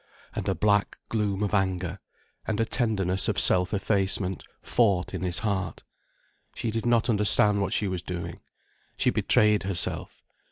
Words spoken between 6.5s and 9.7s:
She did not understand what she was doing. She betrayed